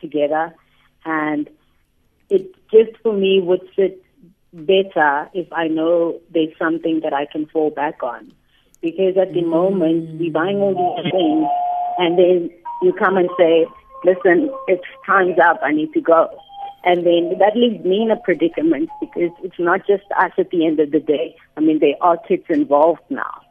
together, 0.00 0.54
and 1.04 1.48
it 2.30 2.54
just 2.70 2.96
for 3.02 3.12
me 3.12 3.40
would 3.42 3.62
sit 3.76 4.02
better 4.52 5.28
if 5.34 5.52
I 5.52 5.68
know 5.68 6.20
there's 6.32 6.56
something 6.58 7.00
that 7.02 7.12
I 7.12 7.26
can 7.26 7.46
fall 7.46 7.70
back 7.70 8.02
on. 8.02 8.32
because 8.82 9.16
at 9.16 9.32
the 9.32 9.42
moment 9.42 10.20
we're 10.20 10.30
buying 10.30 10.58
all 10.58 10.74
these 10.74 11.10
things, 11.10 11.48
and 11.98 12.18
then 12.18 12.50
you 12.82 12.92
come 12.92 13.16
and 13.16 13.28
say, 13.38 13.66
"Listen, 14.04 14.50
it's 14.68 14.84
time's 15.04 15.38
up. 15.38 15.58
I 15.62 15.72
need 15.72 15.92
to 15.94 16.00
go." 16.00 16.28
And 16.86 17.04
then 17.04 17.36
that 17.40 17.56
leaves 17.56 17.84
me 17.84 18.02
in 18.02 18.10
a 18.12 18.16
predicament 18.16 18.88
because 19.00 19.32
it's 19.42 19.58
not 19.58 19.84
just 19.86 20.04
us 20.16 20.30
at 20.38 20.50
the 20.50 20.64
end 20.64 20.78
of 20.78 20.92
the 20.92 21.00
day. 21.00 21.36
I 21.56 21.60
mean, 21.60 21.80
there 21.80 21.96
are 22.00 22.16
kids 22.16 22.44
involved 22.48 23.02
now. 23.10 23.42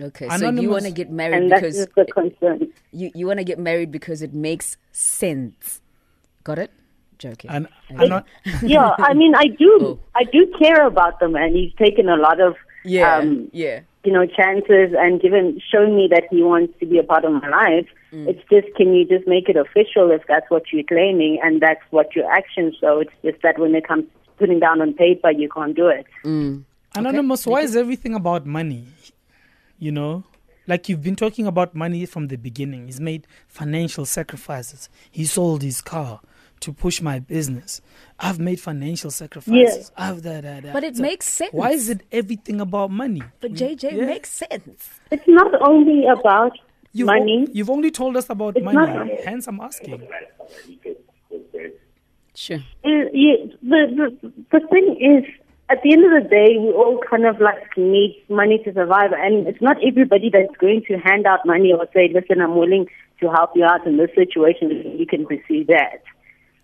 Okay, 0.00 0.28
so 0.28 0.50
you 0.50 0.70
want 0.70 0.84
to 0.84 0.90
get 0.90 1.10
married 1.10 1.36
and 1.36 1.50
because 1.50 1.76
that's 1.78 1.94
the 1.94 2.04
concern. 2.06 2.72
you 2.92 3.12
you 3.14 3.26
want 3.26 3.38
to 3.38 3.44
get 3.44 3.58
married 3.58 3.92
because 3.92 4.22
it 4.22 4.32
makes 4.34 4.76
sense. 4.90 5.80
Got 6.42 6.58
it? 6.58 6.72
Joking. 7.18 7.50
And, 7.50 7.68
and 7.88 8.10
not, 8.10 8.26
yeah, 8.62 8.90
I 8.98 9.14
mean, 9.14 9.34
I 9.36 9.46
do, 9.46 9.78
Oh. 9.80 9.98
I 10.14 10.24
do 10.24 10.52
care 10.58 10.86
about 10.86 11.20
the 11.20 11.28
man. 11.28 11.54
He's 11.54 11.72
taken 11.74 12.08
a 12.08 12.16
lot 12.16 12.40
of, 12.40 12.56
yeah, 12.84 13.18
um, 13.18 13.50
yeah. 13.52 13.80
you 14.04 14.12
know, 14.12 14.26
chances 14.26 14.94
and 14.98 15.20
given, 15.20 15.60
shown 15.72 15.96
me 15.96 16.08
that 16.10 16.24
he 16.30 16.42
wants 16.42 16.74
to 16.80 16.86
be 16.86 16.98
a 16.98 17.04
part 17.04 17.24
of 17.24 17.32
my 17.32 17.48
life. 17.48 17.86
Mm. 18.14 18.28
It's 18.28 18.40
just, 18.48 18.74
can 18.76 18.94
you 18.94 19.04
just 19.04 19.26
make 19.26 19.48
it 19.48 19.56
official 19.56 20.10
if 20.10 20.22
that's 20.28 20.48
what 20.48 20.64
you're 20.72 20.84
claiming 20.84 21.40
and 21.42 21.60
that's 21.60 21.82
what 21.90 22.14
your 22.14 22.30
actions 22.30 22.76
show? 22.80 23.00
It's 23.00 23.10
just 23.24 23.42
that 23.42 23.58
when 23.58 23.74
it 23.74 23.86
comes 23.86 24.04
to 24.04 24.30
putting 24.38 24.60
down 24.60 24.80
on 24.80 24.94
paper, 24.94 25.30
you 25.32 25.48
can't 25.48 25.74
do 25.74 25.88
it. 25.88 26.06
Anonymous, 26.94 27.46
why 27.46 27.62
is 27.62 27.74
everything 27.76 28.14
about 28.14 28.46
money? 28.46 28.86
You 29.78 29.90
know, 29.90 30.24
like 30.68 30.88
you've 30.88 31.02
been 31.02 31.16
talking 31.16 31.46
about 31.46 31.74
money 31.74 32.06
from 32.06 32.28
the 32.28 32.36
beginning. 32.36 32.86
He's 32.86 33.00
made 33.00 33.26
financial 33.48 34.06
sacrifices. 34.06 34.88
He 35.10 35.24
sold 35.24 35.62
his 35.62 35.80
car 35.80 36.20
to 36.60 36.72
push 36.72 37.02
my 37.02 37.18
business. 37.18 37.82
I've 38.18 38.38
made 38.38 38.60
financial 38.60 39.10
sacrifices. 39.10 39.90
I've 39.96 40.22
da, 40.22 40.40
da, 40.40 40.60
da. 40.60 40.72
But 40.72 40.84
it 40.84 40.96
So 40.96 41.02
makes 41.02 41.26
sense. 41.26 41.52
Why 41.52 41.72
is 41.72 41.90
it 41.90 42.02
everything 42.12 42.60
about 42.60 42.90
money? 42.90 43.22
But 43.40 43.52
JJ 43.52 43.92
Yeah. 43.92 44.06
makes 44.06 44.30
sense. 44.30 44.88
It's 45.10 45.26
not 45.26 45.60
only 45.60 46.06
about 46.06 46.52
You've, 46.96 47.06
money. 47.06 47.46
o- 47.48 47.50
you've 47.52 47.70
only 47.70 47.90
told 47.90 48.16
us 48.16 48.30
about 48.30 48.56
It's 48.56 48.64
money. 48.64 48.76
not- 48.78 49.08
Hence, 49.24 49.46
I'm 49.48 49.60
asking. 49.60 50.06
Sure. 52.36 52.58
Uh, 52.84 52.88
yeah, 53.12 53.36
the, 53.62 53.80
the 54.22 54.32
the 54.50 54.66
thing 54.68 54.96
is, 55.00 55.24
at 55.70 55.80
the 55.82 55.92
end 55.92 56.04
of 56.04 56.22
the 56.22 56.28
day, 56.28 56.56
we 56.58 56.70
all 56.72 57.00
kind 57.08 57.26
of 57.26 57.40
like 57.40 57.62
need 57.76 58.20
money 58.28 58.58
to 58.64 58.72
survive, 58.72 59.12
and 59.12 59.46
it's 59.46 59.62
not 59.62 59.76
everybody 59.86 60.30
that's 60.30 60.54
going 60.58 60.82
to 60.88 60.98
hand 60.98 61.26
out 61.26 61.40
money 61.46 61.72
or 61.72 61.86
say, 61.94 62.10
"Listen, 62.12 62.40
I'm 62.40 62.56
willing 62.56 62.86
to 63.20 63.30
help 63.30 63.50
you 63.54 63.64
out 63.64 63.86
in 63.86 63.96
this 63.98 64.10
situation." 64.16 64.96
You 64.98 65.06
can 65.06 65.26
pursue 65.26 65.64
that. 65.66 66.02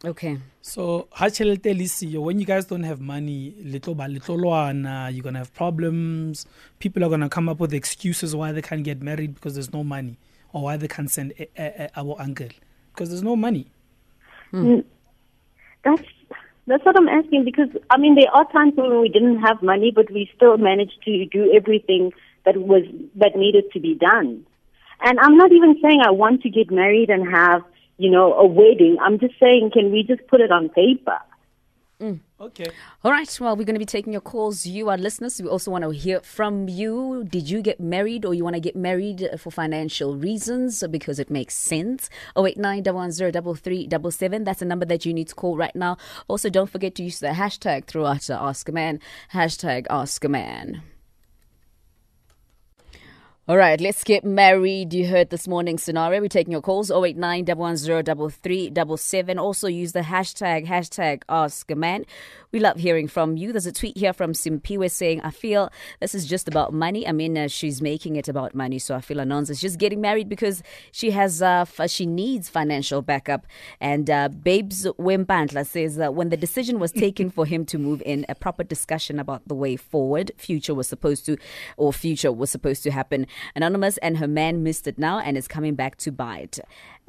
Okay. 0.04 0.38
So, 0.62 1.08
ha 1.12 1.26
tjhelete 1.26 1.76
le 1.76 1.84
siyo, 1.84 2.22
when 2.22 2.38
you 2.38 2.46
guys 2.46 2.64
don't 2.64 2.84
have 2.84 3.00
money, 3.00 3.54
little 3.62 3.94
by 3.94 4.06
little 4.06 4.38
lwana, 4.38 5.12
you're 5.12 5.22
going 5.22 5.34
to 5.34 5.40
have 5.40 5.52
problems. 5.52 6.46
People 6.78 7.04
are 7.04 7.08
going 7.08 7.20
to 7.20 7.28
come 7.28 7.48
up 7.48 7.60
with 7.60 7.74
excuses 7.74 8.34
why 8.34 8.52
they 8.52 8.62
can't 8.62 8.82
get 8.82 9.02
married 9.02 9.34
because 9.34 9.54
there's 9.54 9.72
no 9.72 9.84
money 9.84 10.16
or 10.52 10.62
why 10.62 10.76
they 10.76 10.88
can't 10.88 11.10
send 11.10 11.32
a, 11.38 11.48
a, 11.56 11.84
a, 11.84 12.00
our 12.00 12.16
uncle 12.18 12.48
because 12.92 13.10
there's 13.10 13.22
no 13.22 13.36
money. 13.36 13.66
Hmm. 14.50 14.64
Mm. 14.64 14.84
That's 15.84 16.02
that's 16.66 16.84
what 16.84 16.96
I'm 16.96 17.08
asking 17.08 17.44
because 17.44 17.68
I 17.88 17.98
mean 17.98 18.14
there 18.14 18.30
are 18.32 18.50
times 18.52 18.74
when 18.76 19.00
we 19.00 19.08
didn't 19.08 19.40
have 19.40 19.62
money, 19.62 19.92
but 19.94 20.10
we 20.10 20.30
still 20.36 20.56
managed 20.56 21.02
to 21.04 21.26
do 21.26 21.52
everything 21.52 22.12
that 22.44 22.56
was 22.56 22.82
that 23.16 23.36
needed 23.36 23.70
to 23.72 23.80
be 23.80 23.94
done. 23.94 24.44
And 25.02 25.18
I'm 25.18 25.36
not 25.36 25.52
even 25.52 25.78
saying 25.82 26.00
I 26.04 26.10
want 26.10 26.42
to 26.42 26.50
get 26.50 26.70
married 26.70 27.10
and 27.10 27.26
have 27.32 27.62
you 28.00 28.10
know 28.10 28.32
a 28.32 28.46
wedding. 28.46 28.96
I'm 29.00 29.18
just 29.18 29.34
saying, 29.38 29.70
can 29.72 29.92
we 29.92 30.02
just 30.02 30.26
put 30.26 30.40
it 30.40 30.50
on 30.50 30.70
paper? 30.70 31.18
Mm. 32.00 32.20
Okay. 32.40 32.70
All 33.04 33.10
right. 33.10 33.38
Well, 33.38 33.54
we're 33.54 33.64
going 33.64 33.74
to 33.74 33.78
be 33.78 33.84
taking 33.84 34.14
your 34.14 34.22
calls. 34.22 34.64
You, 34.64 34.88
our 34.88 34.96
listeners, 34.96 35.40
we 35.42 35.48
also 35.50 35.70
want 35.70 35.84
to 35.84 35.90
hear 35.90 36.20
from 36.20 36.66
you. 36.66 37.24
Did 37.28 37.50
you 37.50 37.60
get 37.60 37.78
married 37.78 38.24
or 38.24 38.32
you 38.32 38.42
want 38.42 38.56
to 38.56 38.60
get 38.60 38.74
married 38.74 39.22
uh, 39.22 39.36
for 39.36 39.50
financial 39.50 40.16
reasons 40.16 40.82
or 40.82 40.88
because 40.88 41.18
it 41.18 41.28
makes 41.28 41.54
sense? 41.54 42.08
089 42.38 42.84
110 42.84 44.44
That's 44.44 44.62
a 44.62 44.64
number 44.64 44.86
that 44.86 45.04
you 45.04 45.12
need 45.12 45.28
to 45.28 45.34
call 45.34 45.58
right 45.58 45.76
now. 45.76 45.98
Also, 46.26 46.48
don't 46.48 46.70
forget 46.70 46.94
to 46.94 47.02
use 47.02 47.20
the 47.20 47.28
hashtag 47.28 47.84
throughout 47.84 48.22
the 48.22 48.40
Ask 48.40 48.70
a 48.70 48.72
Man. 48.72 48.98
Hashtag 49.34 49.86
Ask 49.90 50.24
a 50.24 50.28
Man. 50.30 50.82
All 53.50 53.56
right, 53.56 53.80
let's 53.80 54.04
get 54.04 54.24
married. 54.24 54.94
You 54.94 55.08
heard 55.08 55.30
this 55.30 55.48
morning's 55.48 55.82
scenario. 55.82 56.20
We're 56.20 56.28
taking 56.28 56.52
your 56.52 56.60
calls 56.60 56.88
089 56.88 57.46
110 57.46 59.38
Also 59.40 59.66
use 59.66 59.90
the 59.90 60.02
hashtag, 60.02 60.68
hashtag 60.68 61.24
ask 61.28 61.68
a 61.68 61.74
man. 61.74 62.04
We 62.52 62.60
love 62.60 62.76
hearing 62.78 63.08
from 63.08 63.36
you. 63.36 63.52
There's 63.52 63.66
a 63.66 63.72
tweet 63.72 63.96
here 63.96 64.12
from 64.12 64.34
Simpiwe 64.34 64.88
saying, 64.88 65.20
I 65.22 65.30
feel 65.32 65.70
this 65.98 66.14
is 66.14 66.26
just 66.26 66.46
about 66.46 66.72
money. 66.72 67.06
I 67.06 67.12
mean, 67.12 67.36
uh, 67.36 67.48
she's 67.48 67.82
making 67.82 68.14
it 68.14 68.28
about 68.28 68.54
money. 68.54 68.78
So 68.78 68.94
I 68.94 69.00
feel 69.00 69.20
Anon's 69.20 69.50
is 69.50 69.60
just 69.60 69.78
getting 69.78 70.00
married 70.00 70.28
because 70.28 70.62
she 70.92 71.10
has, 71.10 71.42
uh, 71.42 71.64
f- 71.66 71.90
she 71.90 72.06
needs 72.06 72.48
financial 72.48 73.02
backup. 73.02 73.48
And 73.80 74.08
uh, 74.08 74.28
Babes 74.28 74.84
Wembantla 74.98 75.66
says, 75.66 75.98
uh, 75.98 76.12
when 76.12 76.28
the 76.28 76.36
decision 76.36 76.78
was 76.78 76.92
taken 76.92 77.30
for 77.30 77.46
him 77.46 77.64
to 77.66 77.78
move 77.78 78.00
in, 78.06 78.26
a 78.28 78.34
proper 78.36 78.62
discussion 78.62 79.18
about 79.18 79.46
the 79.46 79.54
way 79.56 79.74
forward, 79.74 80.30
future 80.36 80.74
was 80.74 80.88
supposed 80.88 81.26
to, 81.26 81.36
or 81.76 81.92
future 81.92 82.30
was 82.30 82.50
supposed 82.50 82.84
to 82.84 82.92
happen. 82.92 83.26
Anonymous 83.54 83.96
and 83.98 84.18
her 84.18 84.28
man 84.28 84.62
missed 84.62 84.86
it 84.86 84.98
now 84.98 85.18
and 85.18 85.36
is 85.36 85.48
coming 85.48 85.74
back 85.74 85.96
to 85.98 86.12
bite. 86.12 86.58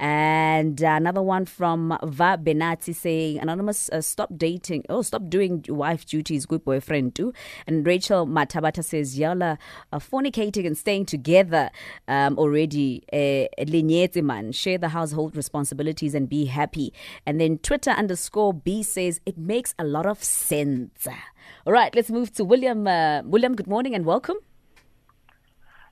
And 0.02 0.80
another 0.80 1.22
one 1.22 1.44
from 1.44 1.96
Va 2.02 2.36
Benati 2.36 2.92
saying, 2.92 3.38
Anonymous, 3.38 3.88
uh, 3.90 4.00
stop 4.00 4.30
dating. 4.36 4.84
Oh, 4.88 5.02
stop 5.02 5.28
doing 5.28 5.64
wife 5.68 6.04
duties, 6.06 6.44
good 6.44 6.64
boyfriend 6.64 7.14
too. 7.14 7.32
And 7.68 7.86
Rachel 7.86 8.26
Matabata 8.26 8.84
says, 8.84 9.16
Yala, 9.16 9.58
uh, 9.92 9.98
fornicating 10.00 10.66
and 10.66 10.76
staying 10.76 11.06
together 11.06 11.70
um, 12.08 12.36
already. 12.36 13.04
Uh, 13.12 14.22
man, 14.22 14.50
share 14.50 14.78
the 14.78 14.88
household 14.88 15.36
responsibilities 15.36 16.16
and 16.16 16.28
be 16.28 16.46
happy. 16.46 16.92
And 17.24 17.40
then 17.40 17.58
Twitter 17.58 17.90
underscore 17.90 18.52
B 18.52 18.82
says, 18.82 19.20
it 19.24 19.38
makes 19.38 19.72
a 19.78 19.84
lot 19.84 20.06
of 20.06 20.24
sense. 20.24 21.06
All 21.64 21.72
right, 21.72 21.94
let's 21.94 22.10
move 22.10 22.32
to 22.32 22.44
William. 22.44 22.88
Uh, 22.88 23.22
William, 23.22 23.54
good 23.54 23.68
morning 23.68 23.94
and 23.94 24.04
welcome. 24.04 24.38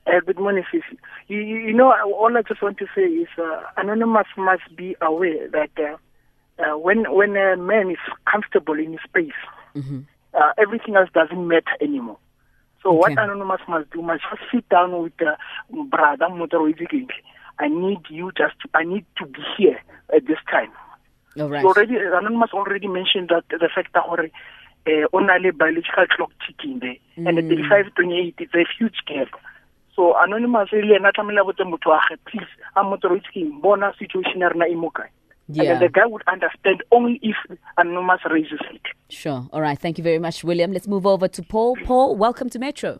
Uh, 0.07 0.19
good 0.25 0.39
morning, 0.39 0.63
Fifi. 0.71 0.97
You, 1.27 1.39
you, 1.39 1.57
you 1.57 1.73
know, 1.73 1.93
all 1.93 2.35
I 2.35 2.41
just 2.41 2.61
want 2.61 2.77
to 2.79 2.87
say 2.95 3.03
is 3.03 3.27
uh, 3.37 3.61
Anonymous 3.77 4.27
must 4.35 4.75
be 4.75 4.95
aware 5.01 5.47
that 5.49 5.69
uh, 5.77 5.97
uh, 6.61 6.77
when 6.77 7.11
when 7.13 7.35
a 7.37 7.55
man 7.55 7.91
is 7.91 7.97
comfortable 8.31 8.77
in 8.79 8.93
his 8.93 9.01
space, 9.07 9.39
uh, 10.33 10.53
everything 10.57 10.95
else 10.95 11.09
doesn't 11.13 11.47
matter 11.47 11.77
anymore. 11.79 12.17
So 12.81 12.91
what 12.91 13.11
Okay. 13.11 13.21
Anonymous 13.21 13.61
must 13.67 13.91
do 13.91 14.01
must 14.01 14.23
just 14.29 14.41
sit 14.51 14.67
down 14.69 15.01
with 15.03 15.13
uh, 15.21 15.35
brother 15.69 16.25
Motoroizi 16.25 17.07
I 17.59 17.67
need 17.67 17.99
you 18.09 18.31
just, 18.35 18.59
to, 18.61 18.69
I 18.73 18.83
need 18.83 19.05
to 19.17 19.25
be 19.27 19.41
here 19.55 19.79
at 20.15 20.25
this 20.25 20.39
time. 20.49 20.71
All 21.39 21.47
right. 21.47 21.61
So 21.61 21.67
already, 21.67 21.95
Anonymous 21.97 22.49
already 22.53 22.87
mentioned 22.87 23.29
that 23.29 23.43
the 23.49 23.69
fact 23.73 23.93
that 23.93 24.03
hore, 24.03 24.25
uh, 24.87 24.89
on 25.13 25.29
a 25.29 25.51
biological 25.53 26.05
clock 26.09 26.31
ticking 26.47 26.79
there, 26.79 26.97
and 27.17 27.37
the 27.37 27.43
35, 27.43 27.93
28 27.95 28.35
is 28.39 28.49
a 28.55 28.65
huge 28.79 28.97
gap. 29.05 29.27
So 30.01 30.15
Anonymous 30.17 30.71
really 30.71 30.97
na 30.99 31.11
tlamela 31.11 31.43
botse 31.43 31.63
motho 31.63 31.89
wa 31.91 31.99
gagwe, 31.99 32.17
please, 32.25 32.47
a 32.75 32.83
motoritsking, 32.83 33.61
bona 33.61 33.93
situation 33.99 34.39
ya 34.41 34.49
rena 34.49 34.65
e 34.67 34.73
mo 34.73 34.89
kae. 34.89 35.05
And 35.47 35.57
Yeah. 35.57 35.63
then 35.73 35.79
the 35.79 35.89
guy 35.89 36.07
would 36.07 36.23
understand 36.27 36.81
only 36.91 37.19
if 37.21 37.35
Anonymous 37.77 38.21
raises 38.25 38.59
it. 38.73 38.81
Sure. 39.09 39.45
All 39.53 39.61
right. 39.61 39.77
Thank 39.77 39.99
you 39.99 40.03
very 40.03 40.17
much, 40.17 40.43
William. 40.43 40.71
Let's 40.73 40.87
move 40.87 41.05
over 41.05 41.27
to 41.27 41.43
Paul. 41.43 41.75
Paul, 41.85 42.15
welcome 42.15 42.49
to 42.49 42.57
Metro. 42.57 42.99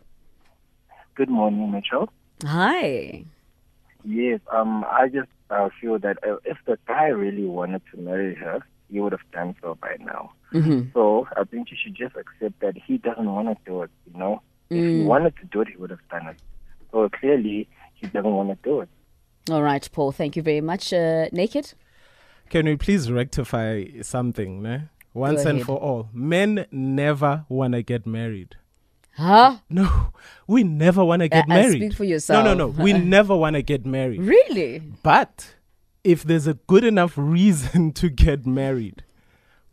Good 1.16 1.28
morning, 1.28 1.72
Metro. 1.72 2.08
Hi. 2.44 3.24
Yes, 4.04 4.38
um, 4.52 4.84
I 4.88 5.08
just 5.08 5.28
uh, 5.50 5.70
feel 5.80 5.98
that 5.98 6.18
uh, 6.24 6.36
if 6.44 6.58
the 6.66 6.78
guy 6.86 7.08
really 7.08 7.46
wanted 7.46 7.82
to 7.90 8.00
marry 8.00 8.36
her, 8.36 8.60
he 8.92 9.00
would 9.00 9.10
have 9.10 9.28
done 9.32 9.56
so 9.60 9.76
by 9.80 9.96
now. 9.98 10.30
Mm-hmm. 10.52 10.90
So 10.94 11.26
I 11.36 11.42
think 11.42 11.72
you 11.72 11.76
should 11.82 11.96
just 11.96 12.14
accept 12.14 12.60
that 12.60 12.76
he 12.76 12.98
doesn't 12.98 13.26
want 13.28 13.48
to 13.48 13.56
do 13.66 13.82
it. 13.82 13.90
You 14.12 14.20
know, 14.20 14.42
if 14.70 14.84
he 14.84 15.02
wanted 15.02 15.34
to 15.38 15.46
do 15.46 15.62
it, 15.62 15.68
he 15.70 15.76
would 15.78 15.90
have 15.90 16.08
done 16.08 16.28
it. 16.28 16.36
So 16.92 17.08
clearly, 17.08 17.68
he 17.94 18.06
doesn't 18.08 18.30
want 18.30 18.50
to 18.50 18.58
do 18.62 18.80
it. 18.80 18.88
All 19.50 19.62
right, 19.62 19.88
Paul. 19.92 20.12
Thank 20.12 20.36
you 20.36 20.42
very 20.42 20.60
much. 20.60 20.92
Uh, 20.92 21.26
naked. 21.32 21.72
Can 22.50 22.66
we 22.66 22.76
please 22.76 23.10
rectify 23.10 23.84
something, 24.02 24.62
ne? 24.62 24.82
Once 25.14 25.44
and 25.44 25.62
for 25.62 25.76
all. 25.78 26.08
Men 26.12 26.66
never 26.70 27.44
want 27.48 27.72
to 27.74 27.82
get 27.82 28.06
married. 28.06 28.56
Huh? 29.16 29.58
No, 29.68 30.12
we 30.46 30.62
never 30.64 31.04
want 31.04 31.20
to 31.20 31.28
get 31.28 31.44
Uh, 31.44 31.48
married. 31.54 31.76
speak 31.82 31.92
for 31.94 32.04
yourself. 32.04 32.44
No, 32.44 32.54
no, 32.54 32.68
no. 32.68 32.82
We 32.82 32.92
never 33.16 33.36
want 33.36 33.54
to 33.56 33.62
get 33.62 33.84
married. 33.84 34.22
Really? 34.22 34.78
But 35.02 35.54
if 36.02 36.22
there's 36.22 36.46
a 36.46 36.54
good 36.54 36.84
enough 36.84 37.12
reason 37.16 37.92
to 38.00 38.08
get 38.08 38.46
married, 38.46 39.04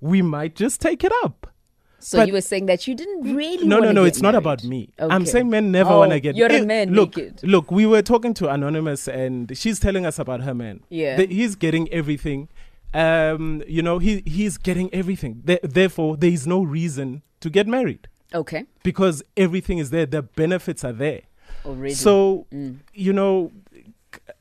we 0.01 0.21
might 0.21 0.55
just 0.55 0.81
take 0.81 1.03
it 1.05 1.13
up. 1.23 1.53
So 2.01 2.17
But- 2.17 2.27
you 2.27 2.33
were 2.33 2.41
saying 2.41 2.65
that 2.67 2.87
you 2.87 2.95
didn't 2.95 3.35
really. 3.35 3.67
No, 3.67 3.79
no, 3.79 3.91
no. 3.91 4.03
It's 4.05 4.21
not 4.21 4.35
about 4.35 4.63
me. 4.63 4.89
I'm 4.99 5.25
saying 5.25 5.49
men 5.49 5.71
never 5.71 5.91
Oh, 5.91 5.99
want 5.99 6.11
to 6.11 6.19
get. 6.19 6.35
You're 6.35 6.47
a 6.51 6.61
Eh, 6.61 6.65
man 6.65 6.93
Look, 6.93 7.17
naked. 7.17 7.41
look. 7.43 7.71
We 7.71 7.85
were 7.85 8.01
talking 8.01 8.33
to 8.35 8.49
Anonymous, 8.49 9.07
and 9.07 9.51
she's 9.57 9.79
telling 9.79 10.05
us 10.05 10.17
about 10.19 10.41
her 10.41 10.53
man. 10.53 10.81
Yeah. 10.89 11.17
That 11.17 11.29
he's 11.31 11.55
getting 11.55 11.89
everything. 11.91 12.47
Um, 12.93 13.61
you 13.67 13.81
know, 13.81 13.99
he 13.99 14.23
he's 14.25 14.57
getting 14.57 14.91
everything. 14.93 15.43
Th- 15.45 15.59
therefore, 15.61 16.17
there 16.17 16.31
is 16.31 16.47
no 16.47 16.63
reason 16.63 17.21
to 17.41 17.49
get 17.49 17.67
married 17.67 18.07
Okay. 18.33 18.65
because 18.83 19.21
everything 19.37 19.77
is 19.77 19.91
there. 19.91 20.05
The 20.05 20.21
benefits 20.23 20.83
are 20.83 20.93
there. 20.93 21.21
Already. 21.65 21.93
So, 21.93 22.47
Mm. 22.53 22.77
you 22.93 23.13
know, 23.13 23.51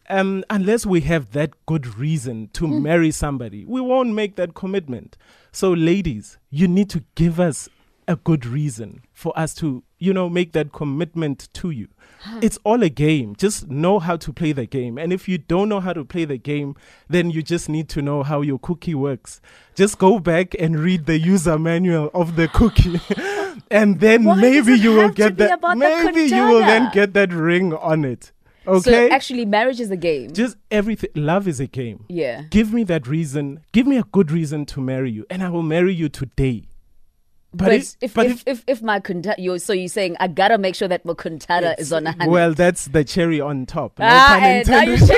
um, 0.08 0.44
unless 0.50 0.86
we 0.86 1.00
have 1.02 1.32
that 1.32 1.50
good 1.66 1.98
reason 1.98 2.48
to 2.54 2.66
Mm. 2.66 2.82
marry 2.82 3.10
somebody, 3.10 3.64
we 3.64 3.80
won't 3.80 4.14
make 4.14 4.36
that 4.36 4.54
commitment. 4.54 5.16
So, 5.52 5.72
ladies, 5.72 6.38
you 6.50 6.68
need 6.68 6.88
to 6.90 7.04
give 7.14 7.38
us 7.40 7.68
a 8.06 8.16
good 8.16 8.46
reason 8.46 9.02
for 9.12 9.38
us 9.38 9.54
to, 9.54 9.82
you 9.98 10.14
know, 10.14 10.30
make 10.30 10.52
that 10.52 10.72
commitment 10.72 11.48
to 11.52 11.70
you. 11.70 11.88
It's 12.40 12.58
all 12.64 12.82
a 12.82 12.88
game. 12.88 13.36
Just 13.36 13.68
know 13.68 13.98
how 13.98 14.16
to 14.16 14.32
play 14.32 14.52
the 14.52 14.64
game. 14.66 14.96
And 14.98 15.12
if 15.12 15.28
you 15.28 15.36
don't 15.38 15.68
know 15.68 15.78
how 15.80 15.92
to 15.92 16.04
play 16.04 16.24
the 16.24 16.38
game, 16.38 16.74
then 17.08 17.30
you 17.30 17.42
just 17.42 17.68
need 17.68 17.88
to 17.90 18.02
know 18.02 18.22
how 18.22 18.40
your 18.40 18.58
cookie 18.58 18.94
works. 18.94 19.40
Just 19.74 19.98
go 19.98 20.18
back 20.18 20.54
and 20.58 20.78
read 20.80 21.04
the 21.06 21.18
user 21.18 21.58
manual 21.58 22.10
of 22.14 22.34
the 22.36 22.48
cookie. 22.48 22.98
and 23.70 24.00
then 24.00 24.24
Why 24.24 24.40
maybe 24.40 24.72
you 24.72 24.94
will 24.94 25.10
get 25.10 25.36
that 25.36 25.60
maybe 25.76 26.22
you 26.34 26.42
will 26.48 26.60
then 26.60 26.90
get 26.92 27.12
that 27.14 27.32
ring 27.32 27.72
on 27.74 28.04
it. 28.04 28.32
Okay? 28.68 29.08
So 29.08 29.14
actually, 29.14 29.46
marriage 29.46 29.80
is 29.80 29.90
a 29.90 29.96
game. 29.96 30.32
just 30.32 30.56
everything 30.70 31.10
love 31.14 31.48
is 31.48 31.60
a 31.60 31.66
game. 31.66 32.04
yeah. 32.08 32.42
Give 32.50 32.72
me 32.72 32.84
that 32.84 33.06
reason. 33.06 33.60
Give 33.72 33.86
me 33.86 33.96
a 33.98 34.02
good 34.04 34.30
reason 34.30 34.66
to 34.66 34.80
marry 34.80 35.10
you 35.10 35.24
and 35.30 35.42
I 35.42 35.48
will 35.48 35.62
marry 35.62 35.94
you 35.94 36.08
today. 36.08 36.64
But, 37.54 37.72
if- 37.72 37.96
if, 38.02 38.12
but 38.14 38.26
if, 38.26 38.42
if, 38.46 38.64
if 38.66 38.82
my 38.82 39.00
you 39.38 39.58
so 39.58 39.72
you're 39.72 39.88
saying 39.88 40.16
I 40.20 40.28
gotta 40.28 40.58
make 40.58 40.74
sure 40.74 40.86
that 40.88 41.06
my 41.06 41.14
kuntana 41.14 41.74
is 41.78 41.92
on 41.94 42.06
a 42.06 42.12
hundred. 42.12 42.30
Well, 42.30 42.52
that's 42.52 42.88
the 42.88 43.04
cherry 43.04 43.40
on 43.40 43.64
top. 43.64 43.98
No 43.98 44.04
ah, 44.06 44.38
and 44.38 44.68
now 44.68 44.82
you 44.82 44.98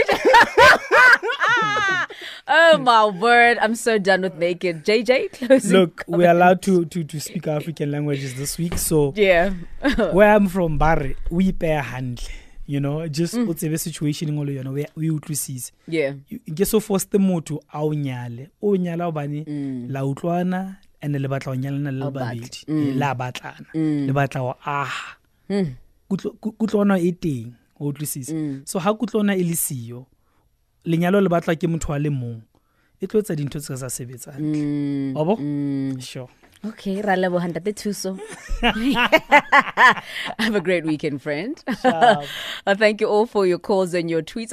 oh 2.49 2.79
my 2.79 3.07
word! 3.07 3.59
I'm 3.61 3.75
so 3.75 3.99
done 3.99 4.23
with 4.23 4.37
naked. 4.37 4.85
JJ, 4.85 5.33
closing. 5.33 5.73
Look, 5.73 6.05
we're 6.07 6.31
allowed 6.31 6.63
to, 6.63 6.85
to, 6.85 7.03
to 7.05 7.21
speak 7.21 7.47
African 7.49 7.91
languages 7.91 8.35
this 8.37 8.57
week. 8.59 8.79
So 8.79 9.13
Yeah. 9.17 9.51
where 10.13 10.33
I'm 10.35 10.47
from, 10.49 10.79
Barre, 10.79 11.17
we 11.31 11.51
pay 11.53 11.73
a 11.73 11.83
hand. 11.83 12.29
You 12.71 12.79
know, 12.79 13.09
just 13.09 13.35
Mm. 13.35 13.49
o 13.49 13.55
tsebe 13.55 13.79
situation 13.79 14.29
e 14.29 14.33
ngwe 14.33 14.45
le 14.47 14.55
yona 14.55 14.71
e 15.03 15.11
utlwisise 15.11 15.73
Yeah. 15.89 16.15
nke 16.49 16.65
so 16.65 16.79
force 16.81 17.19
motho 17.19 17.61
a 17.73 17.83
o 17.83 17.93
nyale 17.95 18.49
o 18.63 18.77
nyala 18.77 19.07
obane 19.09 19.45
Mm. 19.47 19.87
la 19.91 20.05
utlwana 20.07 20.77
and 21.03 21.17
le 21.17 21.29
batla 21.29 21.53
go 21.53 21.57
nyalana 21.61 21.91
le 21.91 21.99
le 22.05 22.11
babedi 22.11 22.95
la 22.95 23.15
batlana 23.15 23.67
le 23.75 24.13
batla 24.13 24.41
go 24.41 24.55
aha 24.65 25.17
Mm. 25.51 25.75
Kutlwana 26.59 26.99
e 26.99 27.13
teng 27.13 27.53
o 27.81 27.87
utlwisisa 27.91 28.35
Mm. 28.35 28.63
so 28.65 28.79
ga 28.79 28.95
kutlwana 28.95 29.35
e 29.35 29.43
le 29.43 29.57
siyo 29.57 30.07
lenyalo 30.85 31.21
le 31.21 31.29
batla 31.29 31.57
ke 31.59 31.67
motho 31.67 31.93
a 31.93 31.99
le 31.99 32.11
mong 32.11 32.41
e 33.01 33.07
tlo 33.07 33.19
etsa 33.21 33.35
dintho 33.35 33.59
tse 33.59 33.69
ka 33.73 33.77
sa 33.77 33.91
sebetsantle 33.91 35.13
obo 35.17 35.35
Wa? 35.35 36.01
Sure 36.01 36.29
Okay, 36.63 37.01
ra 37.01 37.15
leboha 37.17 37.49
ntate 37.49 37.73
Thuso. 37.73 38.21
Have 40.39 40.55
a 40.55 40.61
great 40.61 40.85
weekend, 40.85 41.23
friend. 41.23 41.63
Ciao. 41.83 42.25
Uh, 42.67 42.75
thank 42.75 43.01
you 43.01 43.09
all 43.09 43.25
for 43.25 43.47
your 43.47 43.59
calls 43.59 43.95
and 43.95 44.11
your 44.11 44.21
tweets. 44.23 44.53